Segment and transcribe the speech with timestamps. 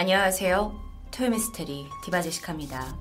[0.00, 0.80] 안녕하세요.
[1.10, 2.96] 토요미스테리 디바제시카입니다.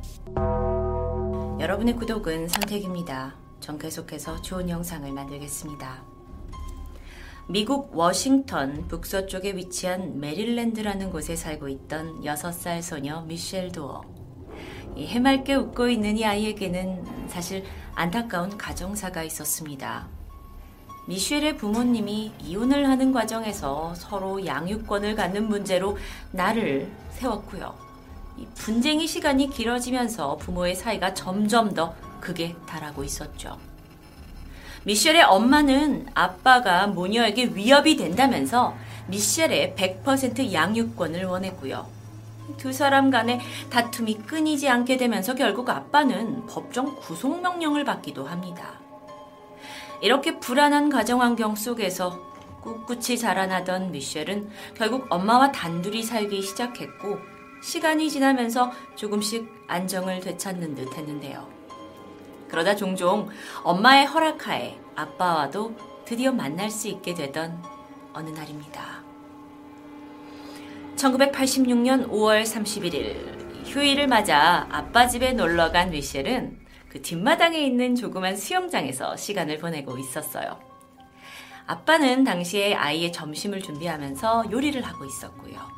[1.59, 3.35] 여러분의 구독은 선택입니다.
[3.59, 6.03] 전 계속해서 좋은 영상을 만들겠습니다.
[7.49, 14.01] 미국 워싱턴 북서쪽에 위치한 메릴랜드라는 곳에 살고 있던 6살 소녀 미셸 도어.
[14.97, 20.16] 해맑게 웃고 있는 이 아이에게는 사실 안타까운 가정사가 있었습니다.
[21.07, 25.97] 미셸의 부모님이 이혼을 하는 과정에서 서로 양육권을 갖는 문제로
[26.31, 27.73] 나를 세웠고요.
[28.55, 33.57] 분쟁이 시간이 길어지면서 부모의 사이가 점점 더 극에 달하고 있었죠.
[34.83, 38.75] 미셸의 엄마는 아빠가 모녀에게 위협이 된다면서
[39.07, 41.87] 미셸의 100% 양육권을 원했고요.
[42.57, 43.39] 두 사람 간의
[43.69, 48.86] 다툼이 끊이지 않게 되면서 결국 아빠는 법정 구속명령을 받기도 합니다.
[50.01, 52.19] 이렇게 불안한 가정 환경 속에서
[52.61, 57.17] 꿋꿋이 자라나던 미셸은 결국 엄마와 단둘이 살기 시작했고
[57.61, 61.47] 시간이 지나면서 조금씩 안정을 되찾는 듯 했는데요.
[62.49, 63.29] 그러다 종종
[63.63, 67.61] 엄마의 허락하에 아빠와도 드디어 만날 수 있게 되던
[68.13, 69.03] 어느 날입니다.
[70.95, 79.15] 1986년 5월 31일 휴일을 맞아 아빠 집에 놀러 간 미셸은 그 뒷마당에 있는 조그만 수영장에서
[79.17, 80.59] 시간을 보내고 있었어요.
[81.65, 85.77] 아빠는 당시에 아이의 점심을 준비하면서 요리를 하고 있었고요.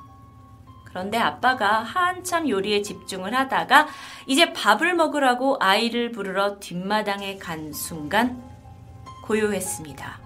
[0.86, 3.88] 그런데 아빠가 한참 요리에 집중을 하다가
[4.28, 8.42] 이제 밥을 먹으라고 아이를 부르러 뒷마당에 간 순간
[9.26, 10.20] 고요했습니다.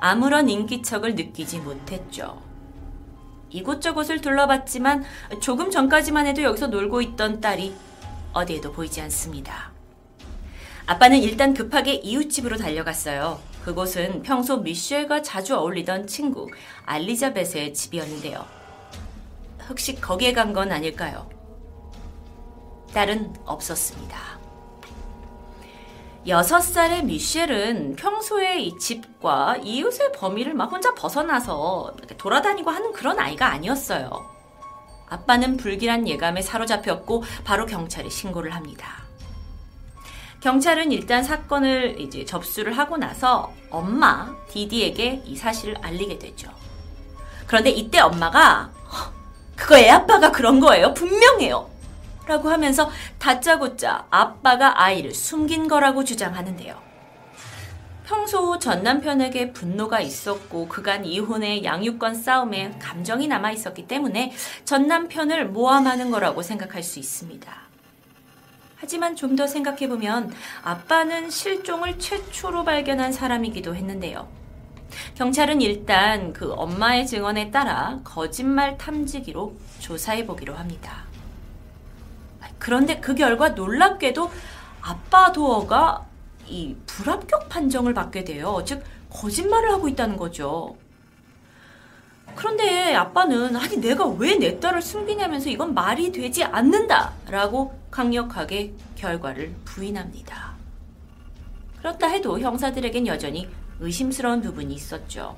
[0.00, 2.40] 아무런 인기척을 느끼지 못했죠.
[3.50, 5.04] 이곳저곳을 둘러봤지만
[5.40, 7.74] 조금 전까지만 해도 여기서 놀고 있던 딸이
[8.32, 9.77] 어디에도 보이지 않습니다.
[10.88, 13.38] 아빠는 일단 급하게 이웃집으로 달려갔어요.
[13.62, 16.48] 그곳은 평소 미셸과 자주 어울리던 친구
[16.86, 18.42] 알리자벳의 집이었는데요.
[19.68, 21.28] 혹시 거기에 간 건 아닐까요?
[22.94, 24.38] 딸은 없었습니다.
[26.26, 33.48] 여섯 살의 미셸은 평소에 이 집과 이웃의 범위를 막 혼자 벗어나서 돌아다니고 하는 그런 아이가
[33.52, 34.10] 아니었어요.
[35.10, 39.07] 아빠는 불길한 예감에 사로잡혔고 바로 경찰에 신고를 합니다.
[40.40, 46.48] 경찰은 일단 사건을 이제 접수를 하고 나서 엄마 디디에게 이 사실을 알리게 되죠.
[47.46, 48.70] 그런데 이때 엄마가
[49.56, 50.94] 그거 애 아빠가 그런 거예요.
[50.94, 51.68] 분명해요.
[52.26, 56.88] 라고 하면서 다짜고짜 아빠가 아이를 숨긴 거라고 주장하는데요.
[58.04, 64.32] 평소 전 남편에게 분노가 있었고 그간 이혼의 양육권 싸움에 감정이 남아 있었기 때문에
[64.64, 67.67] 전 남편을 모함하는 거라고 생각할 수 있습니다.
[68.80, 70.32] 하지만 좀 더 생각해보면
[70.64, 74.26] 아빠는 실종을 최초로 발견한 사람이기도 했는데요.
[75.14, 81.04] 경찰은 일단 그 엄마의 증언에 따라 거짓말 탐지기로 조사해보기로 합니다.
[82.58, 84.30] 그런데 그 결과 놀랍게도
[84.80, 86.06] 아빠 도어가
[86.46, 88.62] 이 불합격 판정을 받게 돼요.
[88.66, 90.76] 즉, 거짓말을 하고 있다는 거죠.
[92.38, 99.52] 그런데 아빠는 아니 내가 왜 내 딸을 숨기냐면서 이건 말이 되지 않는다 라고 강력하게 결과를
[99.64, 100.52] 부인합니다.
[101.78, 103.48] 그렇다 해도 형사들에겐 여전히
[103.80, 105.36] 의심스러운 부분이 있었죠.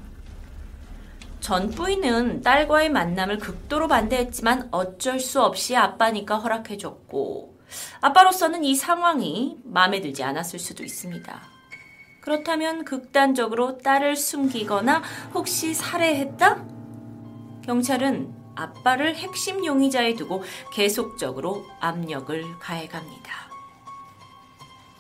[1.40, 7.58] 전 부인은 딸과의 만남을 극도로 반대했지만 어쩔 수 없이 아빠니까 허락해줬고
[8.02, 11.40] 아빠로서는 이 상황이 마음에 들지 않았을 수도 있습니다.
[12.20, 15.02] 그렇다면 극단적으로 딸을 숨기거나
[15.32, 16.79] 혹시 살해했다?
[17.74, 20.42] 경찰은 아빠를 핵심 용의자에 두고
[20.72, 23.32] 계속적으로 압력을 가해갑니다.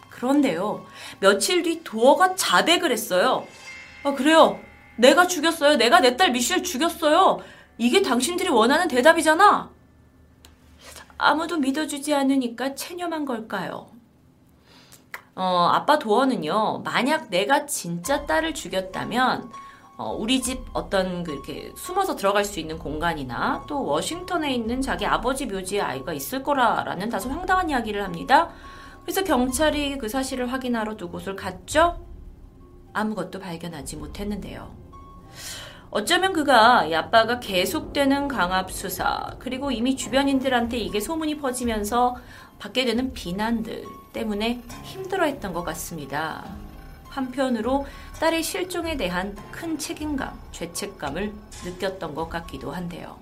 [0.08, 0.86] 그런데요,
[1.18, 3.44] 며칠 뒤 도어가 자백을 했어요.
[4.04, 4.60] 아, 그래요.
[4.96, 5.78] 내가 죽였어요.
[5.78, 7.40] 내가 내 딸 미셸 죽였어요.
[7.76, 9.68] 이게 당신들이 원하는 대답이잖아.
[11.18, 13.90] 아무도 믿어주지 않으니까 체념한 걸까요?
[15.34, 19.50] 어, 아빠 도어는요, 만약 내가 진짜 딸을 죽였다면,
[20.00, 25.04] 어, 우리 집 어떤 그 이렇게 숨어서 들어갈 수 있는 공간이나 또 워싱턴에 있는 자기
[25.04, 28.48] 아버지 묘지에 아이가 있을 거라라는 다소 황당한 이야기를 합니다.
[29.02, 32.02] 그래서 경찰이 그 사실을 확인하러 두 곳을 갔죠?
[32.94, 34.74] 아무것도 발견하지 못했는데요.
[35.90, 42.16] 어쩌면 그가 이 아빠가 계속되는 강압 수사, 그리고 이미 주변인들한테 이게 소문이 퍼지면서
[42.58, 43.84] 받게 되는 비난들
[44.14, 46.69] 때문에 힘들어 했던 것 같습니다.
[47.10, 47.86] 한편으로
[48.20, 51.32] 딸의 실종에 대한 큰 책임감, 죄책감을
[51.64, 53.18] 느꼈던 것 같기도 한데요.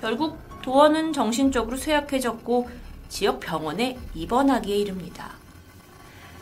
[0.00, 2.70] 결국 도원은 정신적으로 쇠약해졌고
[3.08, 5.32] 지역 병원에 입원하기에 이릅니다.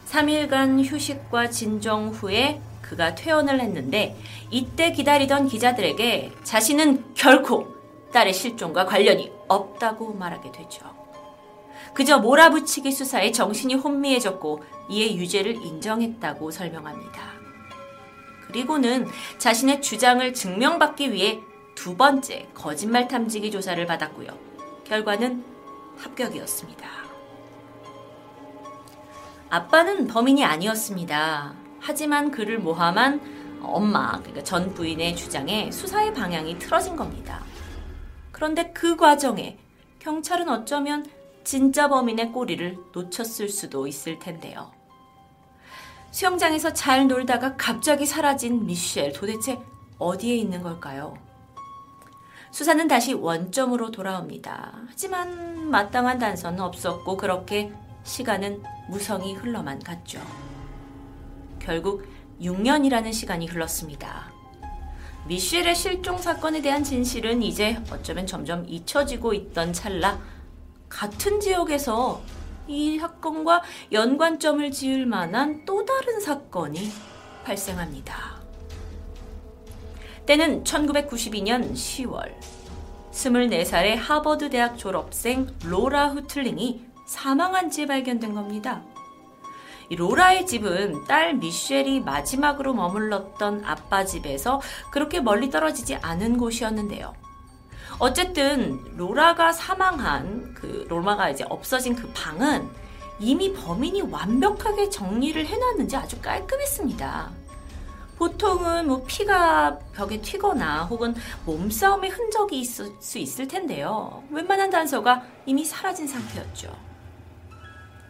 [0.07, 4.17] 3일간 휴식과 진정 후에 그가 퇴원을 했는데
[4.51, 7.75] 이때 기다리던 기자들에게 자신은 결코
[8.13, 11.00] 딸의 실종과 관련이 없다고 말하게 되죠.
[11.95, 17.31] 그저 몰아붙이기 수사에 정신이 혼미해졌고 이에 유죄를 인정했다고 설명합니다.
[18.47, 19.07] 그리고는
[19.39, 21.41] 자신의 주장을 증명받기 위해
[21.75, 24.29] 두 번째 거짓말 탐지기 조사를 받았고요.
[24.85, 25.45] 결과는
[25.99, 26.89] 합격이었습니다.
[29.49, 31.55] 아빠는 범인이 아니었습니다.
[31.81, 37.43] 하지만 그를 모함한 엄마, 그러니까 전 부인의 주장에 수사의 방향이 틀어진 겁니다.
[38.33, 39.59] 그런데 그 과정에
[39.99, 41.05] 경찰은 어쩌면
[41.51, 44.71] 진짜 범인의 꼬리를 놓쳤을 수도 있을 텐데요.
[46.13, 49.59] 수영장에서 잘 놀다가 갑자기 사라진 미셸 도대체
[49.99, 51.19] 어디에 있는 걸까요?
[52.53, 54.75] 수사는 다시 원점으로 돌아옵니다.
[54.91, 57.73] 하지만 마땅한 단서는 없었고 그렇게
[58.05, 60.21] 시간은 무성히 흘러만 갔죠.
[61.59, 62.07] 결국
[62.41, 64.31] 6년이라는 시간이 흘렀습니다.
[65.27, 70.21] 미셸의 실종 사건에 대한 진실은 이제 어쩌면 점점 잊혀지고 있던 찰나
[70.91, 72.21] 같은 지역에서
[72.69, 76.91] 이 사건과 연관점을 지을 만한 또 다른 사건이
[77.45, 78.41] 발생합니다.
[80.27, 82.35] 때는 1992년 10월.
[83.13, 88.83] 24살의 하버드 대학 졸업생 로라 후틀링이 사망한 채 발견된 겁니다.
[89.91, 94.61] 로라의 집은 딸 미셸이 마지막으로 머물렀던 아빠 집에서
[94.93, 97.13] 그렇게 멀리 떨어지지 않은 곳이었는데요.
[98.01, 102.67] 어쨌든 로라가 사망한 그 로마가 이제 없어진 그 방은
[103.21, 107.31] 이미 범인이 완벽하게 정리를 해놨는지 아주 깔끔했습니다.
[108.17, 111.15] 보통은 뭐 피가 벽에 튀거나 혹은
[111.45, 114.23] 몸싸움의 흔적이 있을 수 있을 텐데요.
[114.31, 116.75] 웬만한 단서가 이미 사라진 상태였죠.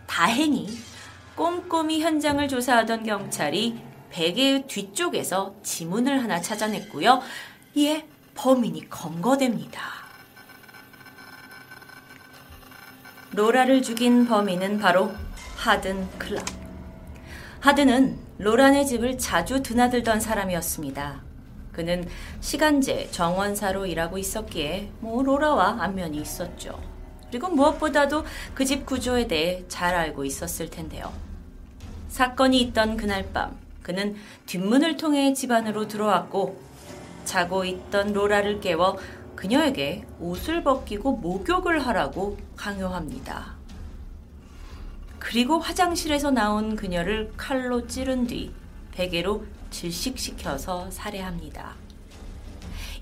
[0.07, 0.69] 다행히
[1.35, 7.23] 꼼꼼히 현장을 조사하던 경찰이 베개의 뒤쪽에서 지문을 하나 찾아냈고요.
[7.75, 9.81] 이에 범인이 검거됩니다.
[13.33, 15.13] 로라를 죽인 범인은 바로
[15.57, 16.45] 하든 클럽.
[17.61, 21.21] 하든은 로란의 집을 자주 드나들던 사람이었습니다.
[21.73, 22.09] 그는
[22.41, 26.81] 시간제 정원사로 일하고 있었기에 뭐 로라와 안면이 있었죠.
[27.31, 28.25] 그리고 무엇보다도
[28.55, 31.13] 그 집 구조에 대해 잘 알고 있었을 텐데요.
[32.09, 34.17] 사건이 있던 그날 밤, 그는
[34.47, 36.61] 뒷문을 통해 집 안으로 들어왔고
[37.25, 38.99] 자고 있던 로라를 깨워
[39.37, 43.55] 그녀에게 옷을 벗기고 목욕을 하라고 강요합니다.
[45.19, 48.53] 그리고 화장실에서 나온 그녀를 칼로 찌른 뒤
[48.93, 51.75] 베개로 질식시켜서 살해합니다.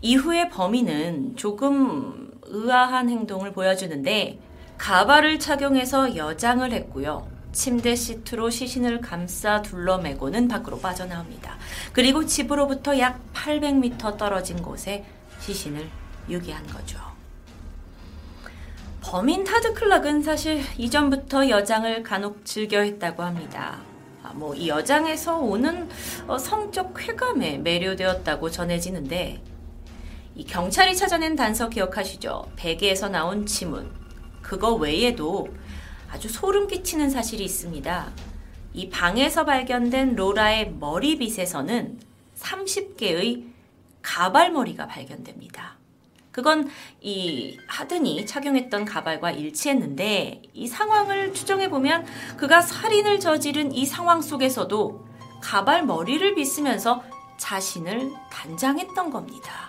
[0.01, 4.39] 이후에 범인은 조금 의아한 행동을 보여주는데
[4.77, 7.38] 가발을 착용해서 여장을 했고요.
[7.53, 11.57] 침대 시트로 시신을 감싸 둘러매고는 밖으로 빠져나옵니다.
[11.93, 15.05] 그리고 집으로부터 약 800m 떨어진 곳에
[15.41, 15.89] 시신을
[16.29, 16.99] 유기한 거죠.
[19.01, 23.79] 범인 타드 클락은 사실 이전부터 여장을 간혹 즐겨 했다고 합니다.
[24.23, 25.89] 아, 뭐이 여장에서 오는
[26.27, 29.43] 어, 성적 쾌감에 매료되었다고 전해지는데
[30.35, 32.53] 이 경찰이 찾아낸 단서 기억하시죠?
[32.57, 33.91] 베개에서 나온 지문.
[34.43, 35.49] 그거 외에도
[36.11, 38.13] 아주 소름 끼치는 사실이 있습니다.
[38.75, 41.99] 이 방에서 발견된 로라의 머리빗에서는
[42.39, 43.45] 30개의
[44.03, 45.77] 가발머리가 발견됩니다.
[46.31, 46.69] 그건
[47.01, 55.09] 이 하든이 착용했던 가발과 일치했는데 이 상황을 추정해 보면 그가 살인을 저지른 이 상황 속에서도
[55.43, 57.03] 가발 머리를 빗으면서
[57.39, 59.68] 자신을 단장했던 겁니다.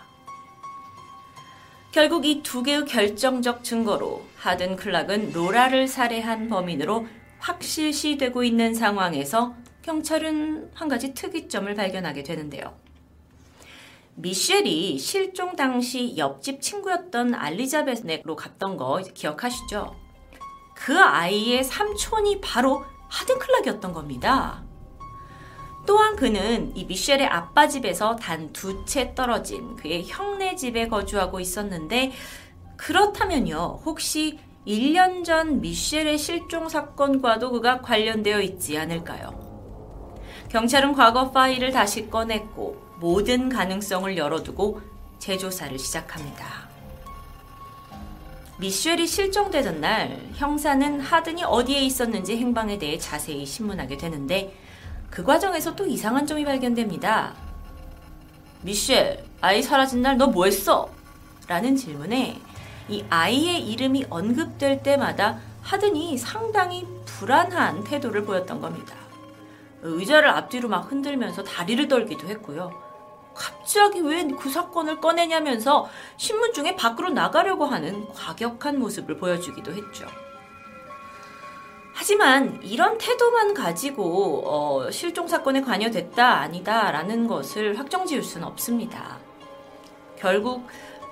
[1.91, 7.07] 결국 이 두 개의 결정적 증거로 하든 클락은 로라를 살해한 범인으로
[7.39, 12.75] 확실시 되고 있는 상황에서 경찰은 한 가지 특이점을 발견하게 되는데요.
[14.15, 19.95] 미셸이 실종 당시 옆집 친구였던 알리자베스로 갔던 거 기억하시죠?
[20.75, 24.63] 그 아이의 삼촌이 바로 하든 클락이었던 겁니다.
[25.89, 32.11] 또한 그는 이 미셸의 아빠 집에서 단 두 채 떨어진 그의 형네 집에 거주하고 있었는데
[32.77, 33.79] 그렇다면요.
[33.83, 39.31] 혹시 1년 전 미셸의 실종 사건과도 그가 관련되어 있지 않을까요?
[40.49, 44.81] 경찰은 과거 파일을 다시 꺼냈고 모든 가능성을 열어두고
[45.17, 46.69] 재조사를 시작합니다.
[48.59, 54.53] 미셸이 실종되던 날 형사는 하든이 어디에 있었는지 행방에 대해 자세히 신문하게 되는데
[55.09, 57.33] 그 과정에서 또 이상한 점이 발견됩니다.
[58.61, 60.89] 미셸, 아이 사라진 날 너 뭐 했어?
[61.47, 62.39] 라는 질문에
[62.89, 68.95] 이 아이의 이름이 언급될 때마다 하든이 상당히 불안한 태도를 보였던 겁니다.
[69.81, 72.71] 의자를 앞뒤로 막 흔들면서 다리를 떨기도 했고요.
[73.33, 75.87] 갑자기 왜 그 사건을 꺼내냐면서
[76.17, 80.05] 신문 중에 밖으로 나가려고 하는 과격한 모습을 보여주기도 했죠.
[81.99, 89.17] 하지만 이런 태도만 가지고 어, 실종 사건에 관여됐다 아니다라는 것을 확정 지을 수는 없습니다.
[90.17, 90.65] 결국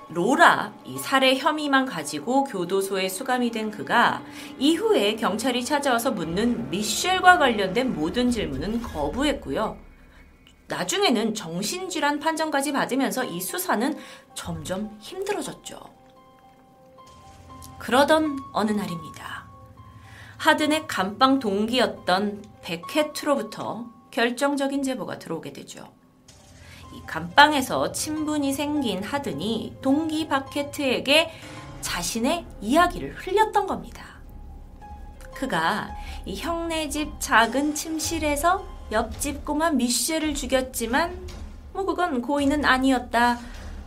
[0.08, 4.22] 로라 이 살해 혐의만 가지고 교도소에 수감이 된 그가
[4.58, 9.76] 이후에 경찰이 찾아와서 묻는 미셸과 관련된 모든 질문은 거부했고요.
[10.68, 13.94] 나중에는 정신질환 판정까지 받으면서 이 수사는
[14.32, 15.78] 점점 힘들어졌죠.
[17.78, 19.37] 그러던 어느 날입니다.
[20.38, 25.86] 하든의 감방 동기였던 베케트로부터 결정적인 제보가 들어오게 되죠.
[26.94, 31.30] 이 감방에서 친분이 생긴 하든이 동기 바케트에게
[31.80, 34.04] 자신의 이야기를 흘렸던 겁니다.
[35.34, 35.90] 그가
[36.24, 41.28] 이 형네 집 작은 침실에서 옆집 꼬마 미셸을 죽였지만
[41.72, 43.38] 뭐 그건 고의는 아니었다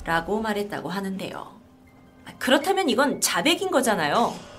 [0.06, 1.60] 라고 말했다고 하는데요.
[2.38, 4.51] 그렇다면 이건 자백인 거잖아요.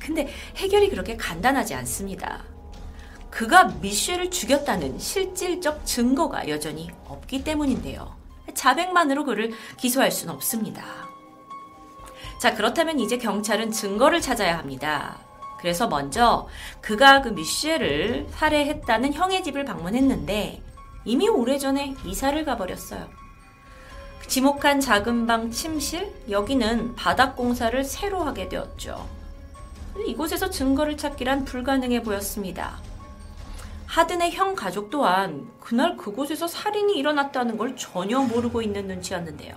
[0.00, 2.44] 근데 해결이 그렇게 간단하지 않습니다.
[3.30, 8.16] 그가 미셸을 죽였다는 실질적 증거가 여전히 없기 때문인데요.
[8.54, 10.84] 자백만으로 그를 기소할 수는 없습니다.
[12.40, 15.18] 자, 그렇다면 이제 경찰은 증거를 찾아야 합니다.
[15.60, 16.48] 그래서 먼저
[16.80, 20.62] 그가 그 미셸을 살해했다는 형의 집을 방문했는데
[21.04, 23.08] 이미 오래전에 이사를 가버렸어요.
[24.28, 29.08] 지목한 작은 방 침실, 여기는 바닥 공사를 새로 하게 되었죠.
[30.06, 32.78] 이곳에서 증거를 찾기란 불가능해 보였습니다.
[33.86, 39.54] 하든의 형 가족 또한 그날 그곳에서 살인이 일어났다는 걸 전혀 모르고 있는 눈치였는데요.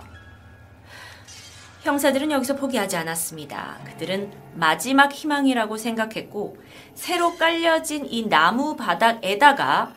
[1.82, 3.80] 형사들은 여기서 포기하지 않았습니다.
[3.84, 6.56] 그들은 마지막 희망이라고 생각했고
[6.94, 9.92] 새로 깔려진 이 나무 바닥에다가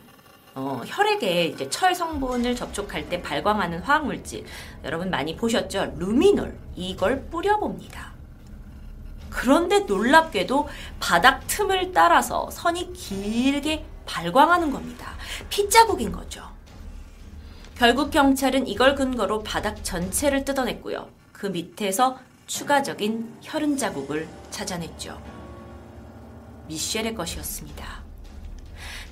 [0.56, 4.46] 어, 혈액에 이제 철 성분을 접촉할 때 발광하는 화학 물질
[4.84, 5.94] 여러분 많이 보셨죠?
[5.98, 8.15] 루미놀 이걸 뿌려봅니다.
[9.36, 10.70] 그런데 놀랍게도
[11.02, 15.14] 바닥 틈을 따라서 선이 길게 발광하는 겁니다.
[15.50, 16.42] 핏자국인 거죠.
[17.78, 21.10] 결국 경찰은 이걸 근거로 바닥 전체를 뜯어냈고요.
[21.34, 25.22] 그 밑에서 추가적인 혈흔 자국을 찾아냈죠.
[26.70, 28.04] 미셸의 것이었습니다.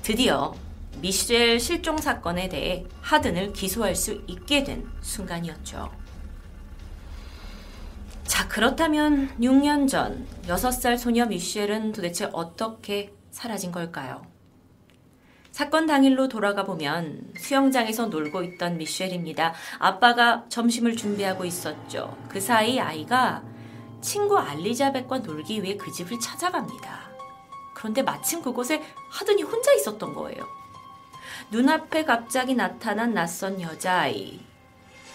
[0.04, 0.56] 드디어
[1.02, 6.03] 미셸 실종 사건에 대해 하든을 기소할 수 있게 된 순간이었죠.
[8.26, 14.26] 자, 그렇다면 6년 전 6살 소녀 미셸은 도대체 어떻게 사라진 걸까요?
[15.52, 19.54] 사건 당일로 돌아가 보면 수영장에서 놀고 있던 미셸입니다.
[19.78, 22.18] 아빠가 점심을 준비하고 있었죠.
[22.28, 23.44] 그 사이 아이가
[24.02, 27.12] 친구 알리자벳과 놀기 위해 그 집을 찾아갑니다.
[27.76, 30.44] 그런데 마침 그곳에 하든이 혼자 있었던 거예요.
[31.52, 34.40] 눈앞에 갑자기 나타난 낯선 여자아이.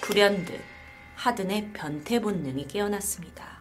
[0.02, 0.77] 불현듯
[1.18, 3.58] 하든의 변태 본능이 깨어났습니다.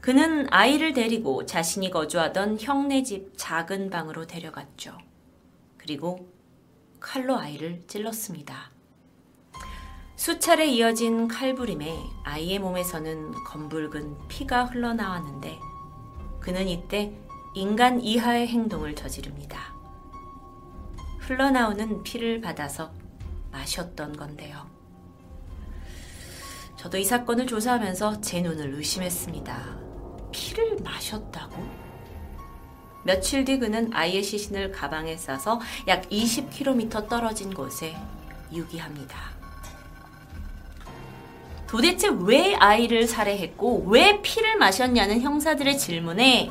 [0.00, 4.96] 그는 아이를 데리고 자신이 거주하던 형네 집 작은 방으로 데려갔죠.
[5.76, 6.32] 그리고
[6.98, 8.70] 칼로 아이를 찔렀습니다.
[10.16, 15.58] 수차례 이어진 칼부림에 아이의 몸에서는 검붉은 피가 흘러나왔는데
[16.40, 17.12] 그는 이때
[17.54, 19.74] 인간 이하의 행동을 저지릅니다.
[21.18, 22.90] 흘러나오는 피를 받아서
[23.50, 24.71] 마셨던 건데요.
[26.82, 29.78] 저도 이 사건을 조사하면서 제 눈을 의심했습니다.
[30.32, 31.64] 피를 마셨다고?
[33.04, 37.96] 며칠 뒤 그는 아이의 시신을 가방에 싸서 약 20km 떨어진 곳에
[38.52, 39.16] 유기합니다.
[41.68, 46.50] 도대체 왜 아이를 살해했고 왜 피를 마셨냐는 형사들의 질문에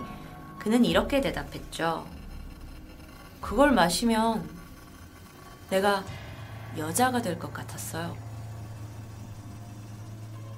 [0.60, 2.08] 그는 이렇게 대답했죠.
[3.42, 4.50] 그걸 마시면
[5.70, 6.06] 내가
[6.78, 8.31] 여자가 될 것 같았어요.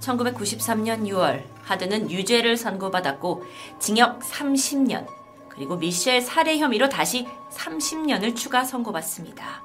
[0.03, 3.45] 1993년 6월 하드는 유죄를 선고받았고
[3.79, 5.07] 징역 30년,
[5.49, 9.63] 그리고 미셸 살해 혐의로 다시 30년을 추가 선고받습니다.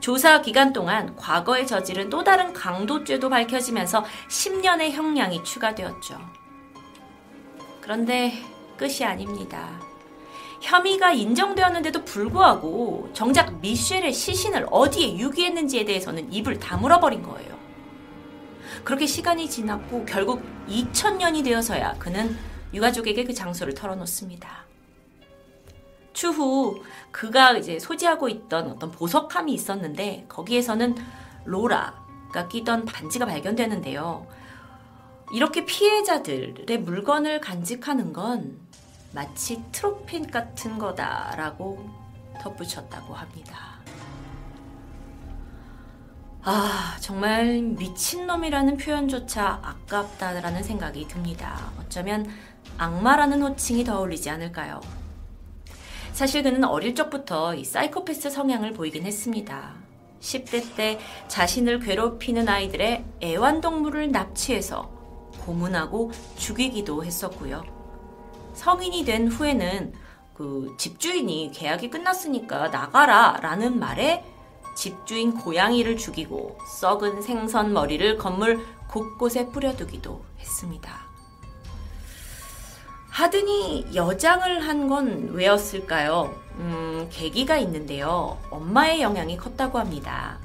[0.00, 6.18] 조사 기간 동안 과거에 저지른 또 다른 강도죄도 밝혀지면서 10년의 형량이 추가되었죠.
[7.80, 8.32] 그런데
[8.76, 9.68] 끝이 아닙니다.
[10.60, 17.59] 혐의가 인정되었는데도 불구하고 정작 미셸의 시신을 어디에 유기했는지에 대해서는 입을 다물어버린 거예요.
[18.84, 22.36] 그렇게 시간이 지났고 결국 2000년이 되어서야 그는
[22.72, 24.64] 유가족에게 그 장소를 털어놓습니다.
[26.12, 30.96] 추후 그가 이제 소지하고 있던 어떤 보석함이 있었는데 거기에서는
[31.44, 34.26] 로라가 끼던 반지가 발견되는데요.
[35.32, 38.58] 이렇게 피해자들의 물건을 간직하는 건
[39.12, 41.88] 마치 트로핀 같은 거다라고
[42.40, 43.79] 덧붙였다고 합니다.
[46.42, 51.70] 아, 정말 미친놈이라는 표현조차 아깝다라는 생각이 듭니다.
[51.78, 52.26] 어쩌면
[52.78, 54.80] 악마라는 호칭이 더 어울리지 않을까요?
[56.12, 59.74] 사실 그는 어릴 적부터 이 사이코패스 성향을 보이긴 했습니다.
[60.20, 64.90] 10대 때 자신을 괴롭히는 아이들의 애완동물을 납치해서
[65.44, 67.64] 고문하고 죽이기도 했었고요.
[68.54, 69.92] 성인이 된 후에는
[70.34, 74.24] 그 집주인이 계약이 끝났으니까 나가라 라는 말에
[74.74, 81.08] 집주인 고양이를 죽이고 썩은 생선 머리를 건물 곳곳에 뿌려두기도 했습니다.
[83.10, 86.34] 하든이 여장을 한 건 왜였을까요?
[86.56, 88.38] 음, 계기가 있는데요.
[88.50, 90.38] 엄마의 영향이 컸다고 합니다.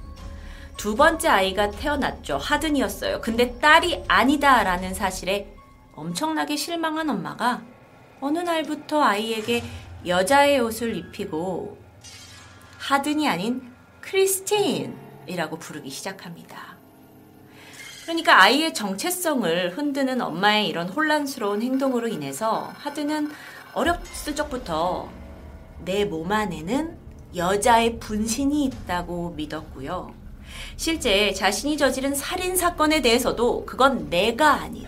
[0.77, 2.37] 두 번째 아이가 태어났죠.
[2.37, 3.21] 하든이었어요.
[3.21, 5.53] 근데 딸이 아니다라는 사실에
[5.95, 7.61] 엄청나게 실망한 엄마가
[8.19, 9.63] 어느 날부터 아이에게
[10.05, 11.77] 여자의 옷을 입히고
[12.79, 13.73] 하든이 아닌
[14.05, 16.75] 크리스틴이라고 부르기 시작합니다.
[18.03, 23.31] 그러니까 아이의 정체성을 흔드는 엄마의 이런 혼란스러운 행동으로 인해서 하드는
[23.73, 25.09] 어렸을 적부터
[25.83, 26.97] 내 몸 안에는
[27.35, 30.13] 여자의 분신이 있다고 믿었고요.
[30.77, 34.87] 실제 자신이 저지른 살인 사건에 대해서도 그건 내가 아닌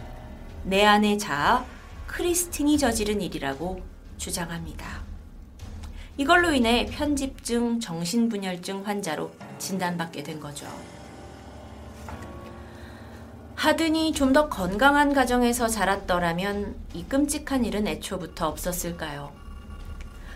[0.63, 1.65] 내 안의 자아
[2.05, 3.81] 크리스틴이 저지른 일이라고
[4.17, 5.06] 주장합니다.
[6.17, 10.65] 이걸로 인해 편집증, 정신분열증 환자로 진단받게 된 거죠.
[13.55, 19.31] 하든이 좀 더 건강한 가정에서 자랐더라면 이 끔찍한 일은 애초부터 없었을까요?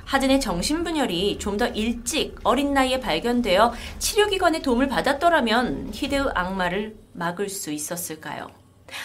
[0.05, 7.71] 하든의 정신분열이 좀 더 일찍 어린 나이에 발견되어 치료기관의 도움을 받았더라면 히데우 악마를 막을 수
[7.71, 8.49] 있었을까요?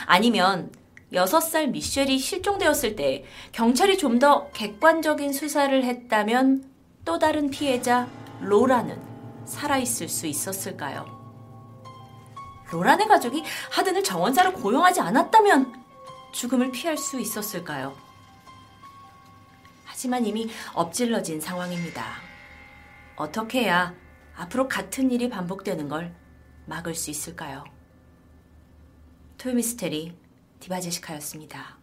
[0.07, 0.71] 아니면
[1.13, 6.65] 6살 미셸이 실종되었을 때 경찰이 좀 더 객관적인 수사를 했다면
[7.05, 8.09] 또 다른 피해자
[8.41, 9.01] 로라는
[9.45, 11.05] 살아있을 수 있었을까요?
[12.71, 15.85] 로란의 가족이 하든을 정원사로 고용하지 않았다면
[16.33, 17.97] 죽음을 피할 수 있었을까요?
[19.85, 22.05] 하지만 이미 엎질러진 상황입니다.
[23.17, 23.95] 어떻게 해야
[24.35, 26.15] 앞으로 같은 일이 반복되는 걸
[26.67, 27.65] 막을 수 있을까요?
[29.39, 30.26] 토요미스테리
[30.61, 31.76] 디바제시카였습니다.